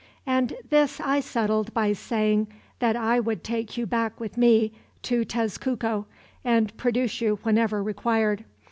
[0.25, 2.47] And this I settled by saying
[2.79, 4.71] that I would take you back with me
[5.03, 6.05] to Tezcuco,
[6.43, 8.43] and produce you whenever required.